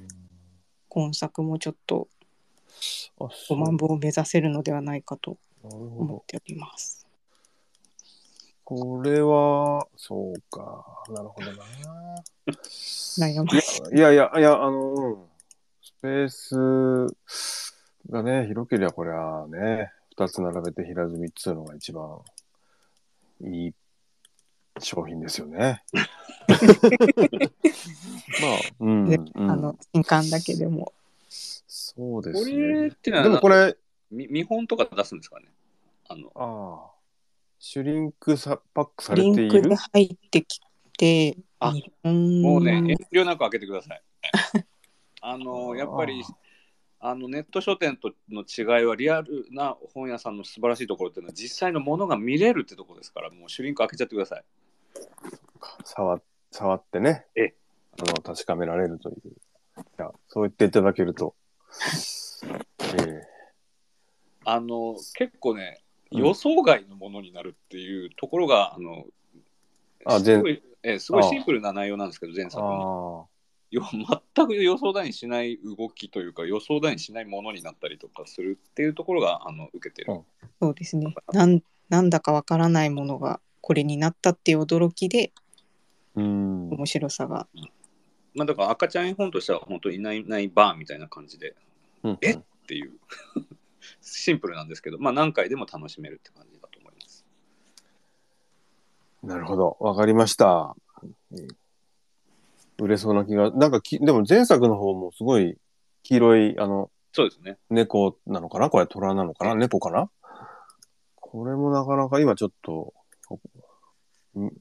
[0.89, 2.07] 今作もちょっと
[3.19, 3.57] あ、そ5う。
[3.57, 5.37] 万部を目指せるのではないかと。
[5.63, 7.06] 思っております。
[8.69, 10.83] これは、そうか。
[11.07, 11.63] なるほどな。
[13.17, 15.17] 悩ましいいやいや、いや、あの、うん
[15.81, 17.15] スペース
[18.09, 22.19] がね、広ければこれはね、二つ並べて平積みっつうのが一番
[23.41, 23.73] いい
[24.79, 25.81] 商品ですよね。
[28.41, 30.91] まあ、うん、でうんあの新刊だけでも
[31.29, 32.57] そうでこすね。
[32.57, 33.77] れってのは、でもこれ、
[34.11, 35.45] み見本とか出すんですかね？
[36.09, 36.96] あの、ああ、
[37.59, 39.59] シュリンクさパックされリている？
[39.59, 40.59] ンクで入ってき
[40.97, 41.71] てあ
[42.03, 44.01] もうね、遠慮なく開けてください。
[45.21, 46.23] あの、やっぱり、
[46.99, 54.43] あのネット書店との違いはリアルな本屋さんの素晴らしいところっていうのは実際のものが見れるってところですからもうシュリンク開けちゃってください。
[55.83, 57.53] 触触ってね、え
[57.99, 59.29] あの確かめられるという。
[59.29, 59.31] い
[59.97, 61.35] やそう言っていただけると。
[62.99, 63.21] え
[64.45, 69.05] あの結構ねうん予想外のものになるっていうところが、あの
[70.05, 73.37] あすごいえすごいシンプルな内容なんですけど前え作のあ
[73.71, 73.83] よ
[74.35, 80.13] 全く予想だにしない動きというか予想だにしないものになったりとかするっていうところがあの受けてる。
[80.13, 80.25] うん。
[80.61, 81.13] そうですね。
[81.33, 85.33] なんなんだかわからないものがこれになったっていう驚きで
[86.15, 86.21] あ。
[86.21, 86.69] うん。
[86.69, 87.47] 面白さが。
[88.33, 91.55] まあ、だから赤ちゃん絵本としては本当にいないいないバーみたいな感じで
[92.03, 92.17] うん。
[92.21, 92.33] え？
[92.33, 92.99] っていう
[94.01, 97.25] シンプルなんですけど、まあ、何回でも楽しめるって感じだと思います。
[99.23, 99.77] なるほど。
[99.79, 100.75] わかりました。
[101.31, 101.47] うん
[102.79, 103.49] 売れそうな気が。
[103.49, 105.57] なんかき、でも前作の方もすごい
[106.03, 107.57] 黄色い、あの、そうですね。
[107.71, 108.69] 猫なのかな？
[108.69, 109.55] これ虎なのかな？
[109.55, 110.11] 猫かな？
[111.15, 112.93] これもなかなか今ちょっと、
[114.37, 114.51] ん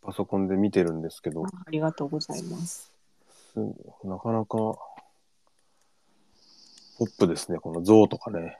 [0.00, 2.90] パソコンで見てるんですけど、ありがとうございます。
[3.52, 3.58] す
[4.02, 4.56] なかなか、
[6.98, 7.58] ポップですね。
[7.58, 8.58] この象とかね、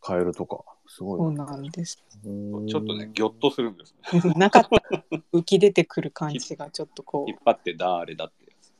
[0.00, 1.18] カエルとか、すごい。
[1.18, 2.02] そうなんです。
[2.26, 4.34] んちょっとね、ぎょっとするんですね。
[4.36, 8.72] なかった浮き出てくる感じが ちょっとこ引っ張って誰だってやつ。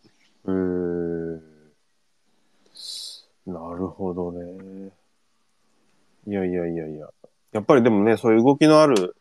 [0.45, 1.41] えー、
[3.47, 4.93] なるほどね。
[6.27, 7.09] いやいやいやいや。
[7.53, 9.17] やっぱりでもね、そういう動きのある、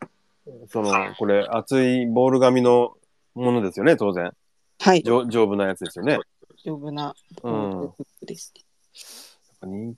[0.67, 2.97] その、これ、厚いボール紙の
[3.35, 4.25] ものですよね、当然。
[4.27, 4.35] う
[4.79, 6.19] はい丈丈夫なやつですよね。
[6.63, 7.13] 丈夫な
[7.43, 7.93] うん
[8.25, 8.63] ですね。
[8.93, 9.95] やっぱにやっ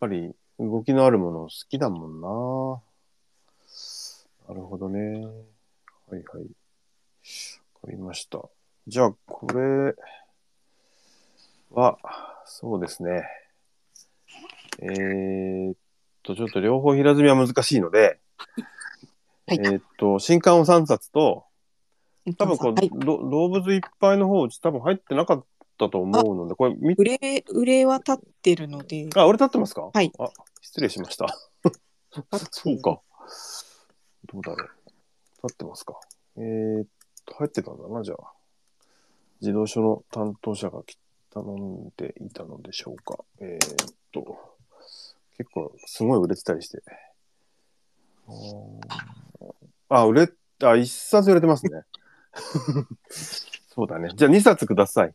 [0.00, 2.82] ぱり動きのあるもの好きだもんな。
[4.48, 5.26] なるほどね。
[6.08, 6.22] はいはい。
[6.22, 8.42] わかりました。
[8.86, 9.94] じゃあ、これ
[11.70, 11.98] は、
[12.44, 13.24] そうですね。
[14.80, 15.76] えーっ
[16.22, 18.20] と、ちょっと両方平積みは難しいので、
[19.46, 21.44] はいえーっと、新刊を3冊と、
[22.38, 25.44] 多分こう、はい、ど動物いっぱいの方、うち多分入ってなかっ
[25.78, 29.90] たと思うので、これ、み売れ売れは立ってるので、あ、俺立ってますか？
[29.92, 30.12] はい。
[30.18, 30.28] あ、
[30.60, 31.26] 失礼しました。
[32.50, 33.00] そうか。
[34.32, 34.68] どうだろう。
[35.42, 35.98] 立ってますか？
[36.36, 36.86] えー、っ
[37.24, 38.32] と、入ってたんだな、じゃあ。
[39.40, 40.96] 自動書の担当者が来
[41.32, 43.18] 頼んでいたのでしょうか。
[43.40, 44.38] えー、っと、
[45.36, 46.82] 結構すごい売れてたりして。
[48.26, 49.54] あー
[49.88, 50.28] あ、売れ、
[50.62, 51.82] あ、一冊売れてますね。
[53.74, 54.10] そうだね。
[54.14, 55.14] じゃあ2冊ください。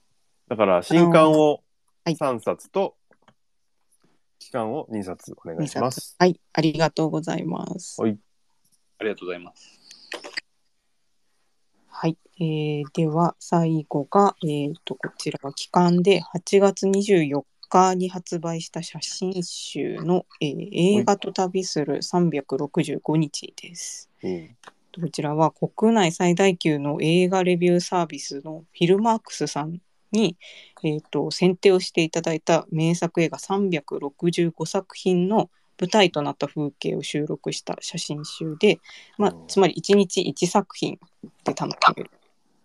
[0.49, 1.61] だから、新刊を
[2.03, 2.95] はい3冊と、
[4.39, 6.15] 期間を2冊お願いします。
[6.17, 8.01] はい、ありがとうございます。
[8.01, 8.17] はい
[8.97, 9.79] ありがとうございます。
[11.87, 24.09] はい、えーでは最後が、えー、とこちらは期間で8月24日に発売した写真集の、えー映画と旅する365日です。
[24.23, 24.57] うん。
[24.99, 29.79] こちらは国内最大級の映画レビューサービスのフィルマークスさん
[30.11, 30.37] に、
[30.83, 38.79] えー、と選定をしていただいた名作映画365作品の舞台となった風景を収録した写真集で、
[39.17, 40.99] まあうん、つまり1日1作品
[41.43, 42.11] で楽しめる。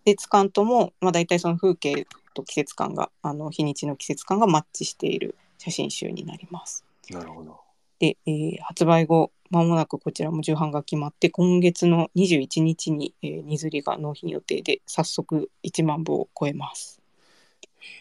[0.05, 2.05] 季節感とも、まあ、大体その風景
[2.35, 6.85] と季節感があの日にちの季節感がマッチしている写真集になります。
[7.09, 7.59] なるほど。
[7.99, 17.01] で、えー発売後まもなくこちらも重版が決まって今月の21日に、えー、荷刷りが納品予定で早速1万部を超えます。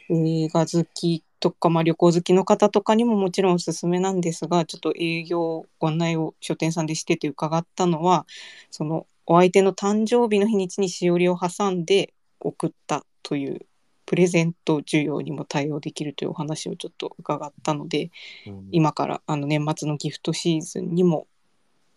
[0.09, 8.27] 映画好きとか、まあ、旅行好きの方とかにももちろんおすすめなんですがちょっと営業ご案内を書店さんでしてて伺ったのは
[8.71, 13.61] そのお相手の誕生日の日にちにしおりを挟んで送ったという
[14.07, 18.11] プレゼント需要にも対応できるというお話をちょっと伺ったので
[18.47, 21.27] うん今からあの年末のギフトシーズンにも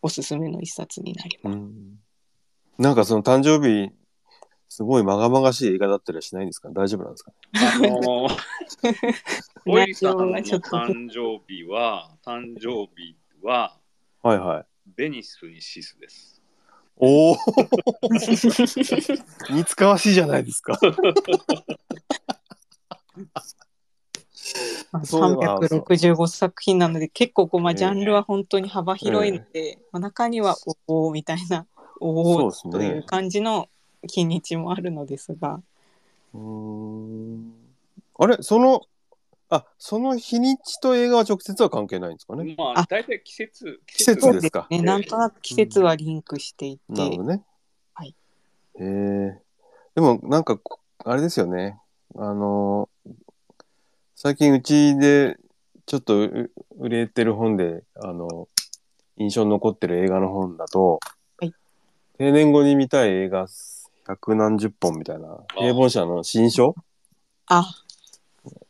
[0.01, 1.57] おすすめの一冊になりうます。
[1.57, 1.99] ん。
[2.77, 3.91] なんかその誕生日、
[4.69, 6.69] すごいまがまがしい映画だったりはしないんですか？
[6.69, 8.37] 大丈夫なんですかあのー、
[9.65, 13.77] 小入さんの誕生日は、誕生日は、
[14.21, 14.65] はいはい。
[14.95, 16.41] ベニスにシスです。
[16.99, 17.37] おお
[19.51, 20.79] 似つかわしいじゃないですか。
[24.91, 30.55] まあそうは365作品なので結構こう、まあ、ええジャンルは本当に幅広いので、まあ、中には
[30.87, 31.67] おおみたいな
[31.99, 33.67] おおという感じの
[34.07, 35.61] 日にちもあるのですが、
[36.33, 37.53] うーん
[38.19, 38.81] あれその、
[39.49, 42.55] あ、その日にちと映画は直接は関係ないんですかね？
[42.57, 47.43] まああ、大体季節、季季節ですかね、なんとなく季節はリンクしていて、なるほどね。
[47.93, 48.15] はい。
[48.79, 49.41] へえ。
[49.95, 51.79] でもなんかこ、あれですよね。
[52.15, 52.89] あの、
[54.15, 55.37] 最近うちで
[55.85, 58.47] ちょっとう売れてる本で、あの、
[59.17, 60.99] 印象に残ってる映画の本だと、
[61.39, 61.53] はい
[62.17, 63.47] 定年後に見たい映画
[64.07, 66.75] 百何十本みたいな、平凡社の新書、
[67.47, 67.65] あ。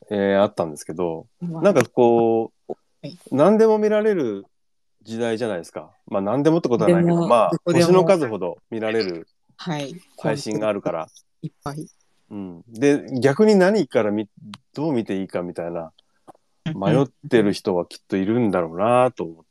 [0.09, 2.71] えーあったんですけど、まあなんかこう、
[3.01, 3.19] はい。
[3.31, 4.45] 何でも見られる
[5.03, 5.91] 時代じゃないですか。
[6.07, 7.85] まあ何でもってことはないけど、まあどこでも。
[7.85, 9.93] 星の数ほど見られるはい。
[10.17, 11.07] 配信があるから。
[11.43, 11.87] いっぱい。
[12.29, 14.27] うん、で、逆に何から見、
[14.73, 15.91] どう見ていいかみたいな、
[16.73, 19.41] 迷ってる人はきっといるんだろうなと思って。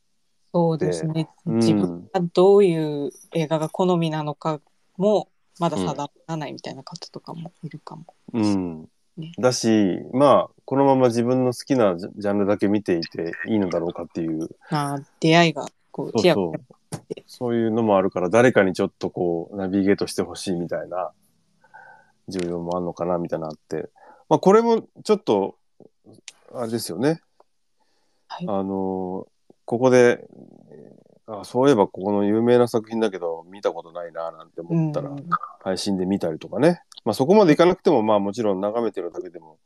[0.53, 1.55] そうですね、うん。
[1.57, 4.59] 自分がどういう映画が好みなのか
[4.97, 8.05] もまだ定らないみたいな方とかもいるかも。
[8.33, 9.31] うんね。
[9.37, 16.59] だし、まあ、このまま自分の好きなジャンルだけ見ていていいのだろうかっていう、あー出会いがこうそうそう。
[17.25, 21.11] そういうのもあるから、誰かにちょっとこう、ナビゲートしてほしいみたいな、
[22.27, 23.89] 重要もあるのかなみたいなのあって。
[24.29, 25.55] まあ、これもちょっと、
[26.53, 27.21] あれですよね。
[28.27, 29.27] はいあの、
[29.65, 30.27] ここで、
[30.71, 36.81] えーあそういえばここの有名な作品だけど、見たことないな、なんて思ったら、うん配信で見たりとかね。
[37.03, 39.59] まあ、そこまでいかなくても、まあ、もちろん眺めてるだけでも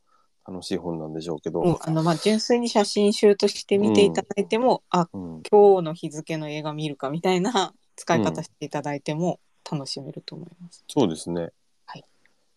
[0.44, 1.60] 楽しい本なんでしょうけど。
[1.62, 9.38] もうあのまあ純粋に写真集として見ていただいても、あうん今日の日付の映画見るかみたいな使い方していただいても
[9.70, 10.84] 楽しめると思います。
[10.88, 11.50] そうですね。
[11.86, 12.04] はい。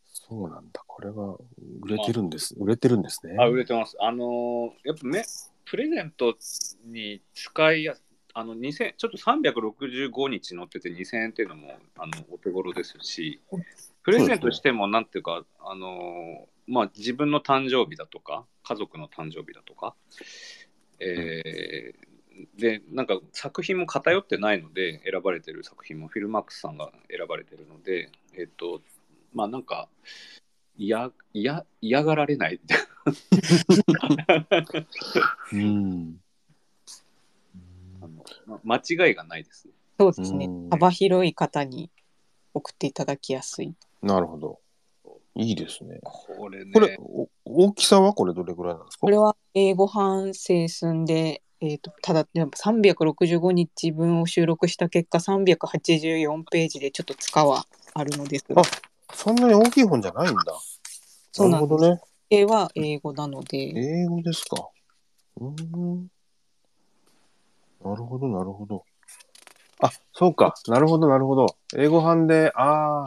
[0.06, 0.84] そうなんだ。
[0.88, 1.38] これは
[1.82, 2.56] 売れてるんです。
[2.58, 3.36] 売れてるんですね。
[3.40, 3.96] あ、売れてます。
[4.00, 5.24] あのーやっぱめ、
[5.66, 6.36] プレゼント
[6.86, 8.05] に使いやす
[8.38, 13.40] あの2000ちょっと365日載ってて2000円っていうのもあのお手頃ですし、
[14.04, 19.96] プレゼントしてもなんていうか、あのーまあ、自分の誕生日だとか、家族の誕生日だとか、
[21.00, 22.06] えー
[22.58, 28.82] で、なんか作品も偏ってないので、選ばれてる作品もフィルマックスさんが選ばれてるので、えっと、
[29.34, 29.88] まあなんか、
[30.78, 32.60] 嫌嫌嫌がられない
[35.54, 36.20] うん。
[38.64, 39.74] 間違いがないですね。
[40.00, 41.90] そうですねうん幅広い方に
[42.54, 43.74] 送っていただきやすい。
[44.02, 44.60] なるほど。
[45.36, 46.00] いいですね。
[46.04, 47.28] これね、これ、お
[47.66, 49.02] 大きさはこれどれぐらいなんですか？
[49.02, 58.66] これは英語版清寸で、えー、とただでも365日分を収録した結果384ページでちょっと塚はあるのですがあ
[59.14, 60.44] そんなに大きい本じゃないんだ。
[61.32, 62.02] そうなんでするほどね。
[62.30, 64.70] 絵は英語なので英語ですか。
[65.42, 66.08] うーん。
[67.86, 68.84] なるほど、なるほど。
[69.80, 70.56] あ、そうか。
[70.68, 71.46] なるほど、なるほど。
[71.78, 73.06] 英語版で、ああ、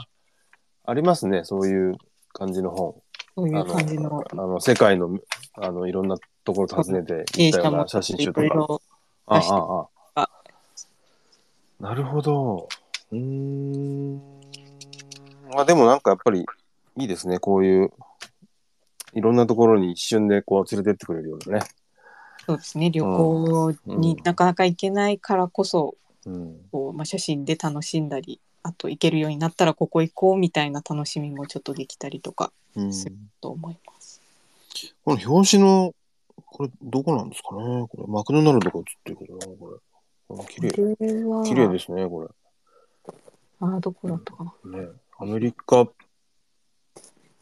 [0.84, 1.42] ありますね。
[1.42, 1.96] そういう
[2.32, 2.94] 感じの本。
[3.34, 5.18] そういうあ感じのあの、世界の、
[5.54, 8.80] あの、いろんなところ訪ねて映写も行ったような写真集とか。
[9.26, 10.30] あああああ
[11.80, 12.68] なるほど。
[13.12, 14.16] うーん。
[15.54, 16.46] まあでもなんかやっぱり
[16.96, 17.38] いいですね。
[17.38, 17.92] こういう
[19.14, 21.66] いろんなところに一瞬でこう連れてってくれるようなね。
[22.48, 26.56] そうですね旅行になかなか行けないからこそ、うん。
[26.72, 34.22] こうまあ、写真で楽しんだりあと行けるようになったらここ行こうみたいな楽しみもちょっとできたりとかうん、すると思います。
[35.04, 35.94] この表紙の、
[36.46, 37.86] これどこなんですかね？
[37.88, 40.36] これマクドナルドが映ってるけどな、これ。
[40.36, 40.70] これ綺麗。
[41.44, 42.28] 綺麗ですね、これ。
[43.60, 44.78] あどこだったかな。
[44.82, 44.88] ね、
[45.18, 45.88] アメリカ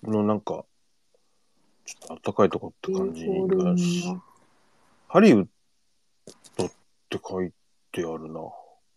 [0.04, 0.64] のなんか、
[1.84, 4.16] ちょっと暖かいとこって感じがニし、
[5.16, 5.46] ハリウッ
[6.58, 6.68] ドっ
[7.08, 7.50] て書い
[7.90, 8.40] てあるな、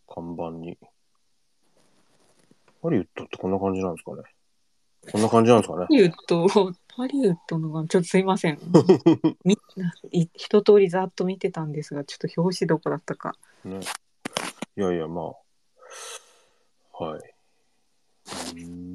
[0.06, 0.78] 看板に。
[2.84, 4.24] ハリウッドってこんな感じなんですかね。
[5.10, 5.88] こんな感じなんですかねハ。
[5.90, 8.60] リウッド、ハリウッドのが、ちょっとすいません。
[9.46, 9.58] み
[10.12, 13.38] い一通りざっと見てたんですが、ちょっと表紙どこだったか。
[13.64, 13.80] ね。
[14.76, 15.22] いやいや、ま
[17.00, 17.02] あ。
[17.02, 17.22] はい。
[17.22, 18.89] うーん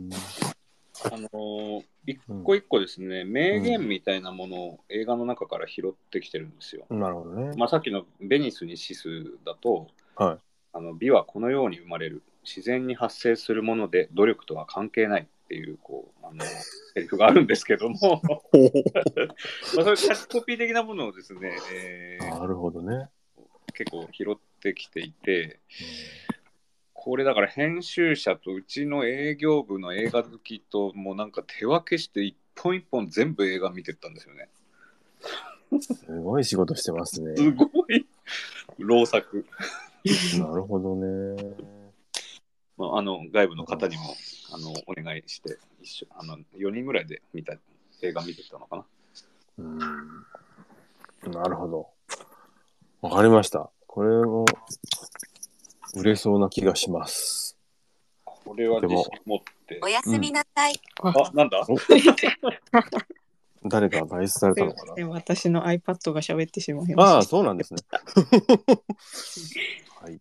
[1.05, 6.85] あのー一個一個ですね、名言みたいなものを映画の中から拾ってきてるんですよ。
[6.91, 7.57] なるほどね。
[7.57, 9.09] まあ、さっきのベニスにシス
[9.47, 10.39] だと、はい。
[10.75, 12.23] あの美はこのように生まれる。
[12.45, 16.45] 自然に発生するもので努力とは関係ないっていうこうあの
[16.95, 17.97] セリフがあるんですけども。
[18.21, 23.09] まあそういうキャッチコピー的なものをですね、えーなるほどね。
[23.73, 25.59] 結構拾ってきていて
[27.05, 34.49] これだから編集者とうちの営業部の映画好きともうなんか手分けして一本一本全部映画見てったんですよね。
[35.83, 37.37] すごい仕事してますね。
[37.37, 38.07] すごい
[38.79, 39.45] 老作。
[40.39, 41.55] なるほどね。
[42.79, 44.03] まあ、あの外部の方にも
[44.55, 47.53] あのお願いして一緒あの4人ぐらいで見た
[48.01, 48.85] 映画見てたのかな。
[49.59, 49.79] うん。
[51.33, 51.87] なるほど。
[53.03, 53.69] わかりました。
[53.87, 54.47] これも
[55.97, 57.57] 売れそうな気がします。
[58.25, 59.89] これは自信持ってお。
[59.89, 60.81] やすみなさい。
[61.03, 61.67] あ、なんだ？
[63.67, 65.09] 誰か外出されたのかな？
[65.09, 67.81] 私の iPad が喋ってしまいまああ、しそうなんですね。
[70.01, 70.13] はい。
[70.15, 70.19] わ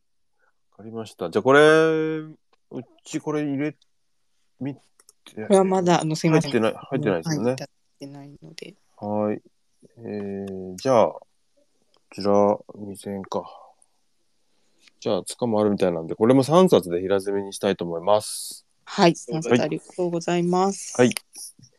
[0.77, 1.29] かりました。
[1.29, 2.35] じゃあこれ、う
[3.03, 3.75] ちこれ入れ、
[4.61, 4.81] みて。
[5.35, 5.41] た。
[5.47, 6.51] これはまだ、あの、すいません。
[6.51, 7.53] 入ってない、入ってないですよねはい。
[7.55, 8.75] いただいてないので。
[8.97, 9.41] はい。
[9.97, 11.21] えー、じゃあ、こ
[12.13, 12.31] ちら
[12.75, 13.62] 2000円か。
[15.03, 18.65] じゃあ、つかもあるみたいなんで、これも3冊で平積みにしたいと思います。
[18.85, 20.93] はい、はい3冊ありがとうございます。
[20.97, 21.13] はい。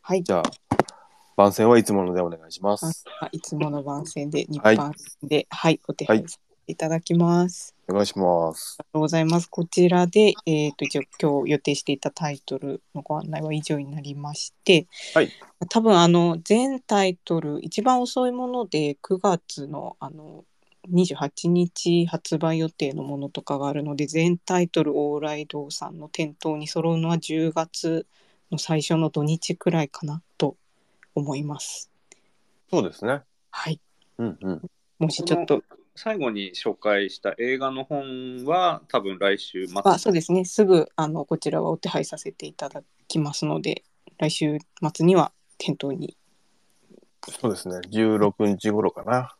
[0.02, 0.22] はい。
[0.22, 0.42] じゃあ、
[1.34, 3.02] 番宣はいつものでお願いします。
[3.22, 7.74] あいつもの番宣で2はい番で、はい、お手配させていただきます。
[7.88, 8.76] お願いします。
[8.78, 9.46] ありがとうございます。
[9.46, 15.30] こちらで、えっ、と、一応今日予定していたタイトルのご案内は以上になりまして、はい。
[15.70, 20.44] 多分あの、全タイトル、一番遅いもので9月のあの、
[20.88, 28.06] 28日発売予定のものとかがあるので、全タイトル往来堂さんの店頭に揃うのは10月
[28.50, 30.56] の最初の土日くらいかなと
[31.14, 31.90] 思います。
[32.70, 33.22] そうですね。
[33.50, 33.80] はい。
[34.18, 34.62] うんうん。
[34.98, 35.62] もしちょっと、
[35.96, 39.80] 最後に紹介した映画の本は多分来週末。
[39.84, 40.44] あそうですね。
[40.44, 43.84] すぐあのこちらはお手配させていただきますので、
[44.18, 44.58] 来週
[44.92, 46.16] 末には店頭に。
[47.40, 47.76] そうですね。
[47.90, 49.34] 16日頃かな。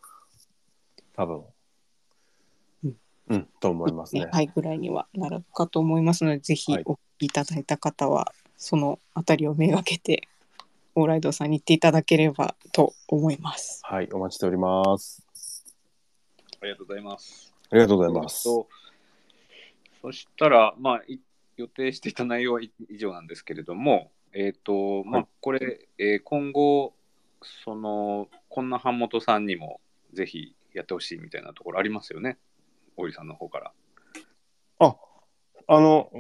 [1.17, 1.45] 多分。
[2.85, 2.97] うん。
[3.29, 4.29] うん、と思いますね。
[4.33, 10.29] はい、ぐらいにはなるかと思いますので、ぜひはいお聞きいただいた方は、そのあたりをめがけて、
[10.95, 13.81] オーライドさんに行っていただければと思います。
[13.85, 15.25] はい、お待ちしております。
[16.61, 17.53] ありがとうございます。
[17.71, 18.45] ありがとうございます。
[18.45, 18.69] と
[20.03, 21.19] そしたら、まあ、い
[21.57, 26.95] 予定していた内容は以以上なんですけれども、えっ、と、まあはい、これ、えー今後、
[27.65, 29.81] その、こんな版元さんにも
[30.13, 32.39] ぜひやってほしいみたいなところありますよね。
[32.97, 33.73] 大井さんの方から。
[34.81, 34.97] あ、
[35.67, 36.11] あの、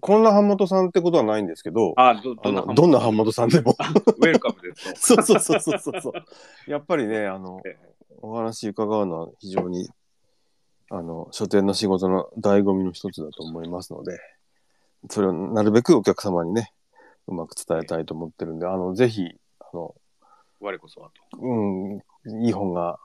[0.00, 3.76] こんな版元さんってことはないんですけど、あ、どあどんなどんな版元さんでも。
[4.18, 5.22] ウェルカムですと。
[5.22, 6.70] そうそうそうそうそう。
[6.70, 7.76] やっぱりね、あのえ、
[8.22, 9.90] お話伺うのは非常に、
[10.90, 14.18] あの、書店の仕事の醍醐味の一つだと思いますので、
[15.10, 16.72] それをなるべくお客様にね、
[17.26, 19.28] うまく伝えたいと思ってるんで、あの、ぜひ、
[19.60, 19.94] あの、
[20.60, 21.38] 我こそはと。
[21.38, 22.98] うん、いい本が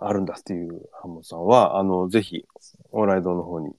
[0.00, 2.46] あるんだっていう版元さんは、あの、ぜひ、
[2.92, 3.74] オーライドの方に、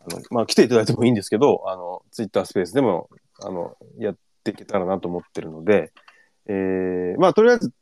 [0.00, 3.08] あの、まあ、来ていただいてもいいんですけど、あの、ツイッタースペースでも、
[3.40, 5.92] あの、やっていけたらなと思ってるので、
[6.46, 7.72] えー、まあ、とりあえず、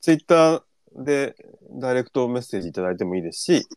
[0.00, 0.62] ツイッター
[0.96, 1.36] で
[1.72, 3.68] ダイレクトメッセージいただいてもいいですし、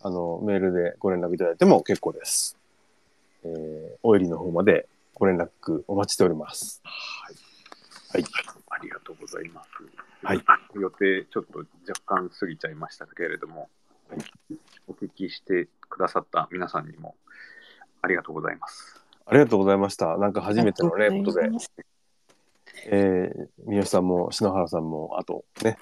[0.00, 2.56] あの、メールでご連絡いただいても結構です。
[3.44, 6.80] えー、おえりの方までご連絡お待ちしております。
[6.84, 7.34] はい。
[8.12, 8.24] はい。
[8.70, 9.95] ありがとうございます。
[10.26, 10.44] はい。
[10.74, 13.70] 予定ちょっと若干過ぎちゃいましたけれども、
[14.88, 17.14] お聞きしてくださった皆さんにも
[18.02, 19.00] ありがとうございます。
[19.24, 20.18] ありがとうございました。
[20.18, 21.48] なんか初めてのね、ことで。
[22.86, 25.78] えー、三好さんも篠原さんも、あとね、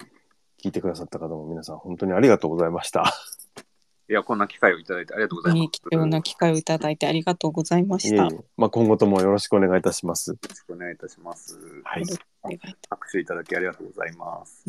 [0.61, 3.11] 聞いてくださった方も皆さん本当にありがとうございました。
[4.07, 5.71] いや、こんな機会をいただいてありがとうございます。
[5.71, 8.25] 貴重な機会をいただいてありがとうございました。
[8.25, 10.31] いえいえまあ、今後ともよろしくお願いいたします。
[10.31, 11.57] よろしくお願いいたします。
[11.83, 12.03] はい。
[12.89, 14.63] 拍手いただきありがとうございます。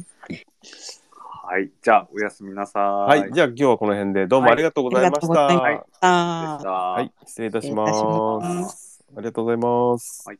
[1.18, 1.70] はい。
[1.82, 2.80] じゃあ、おやすみなさ
[3.10, 3.20] い。
[3.20, 3.32] はい。
[3.32, 5.34] じゃあ今日はこの辺でどうもありがとうございました。
[6.00, 7.12] はい。
[7.26, 7.70] 失礼いたし。
[7.72, 10.26] ますありがとうございます。
[10.26, 10.38] はい